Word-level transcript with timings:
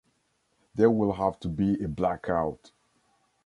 There 0.73 0.89
will 0.89 1.13
have 1.13 1.39
to 1.41 1.47
be 1.47 1.77
a 1.83 1.87
blackout. 1.87 2.71